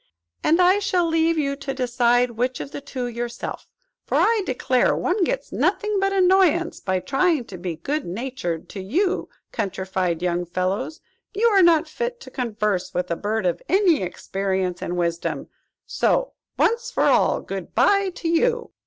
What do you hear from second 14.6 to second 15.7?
and wisdom.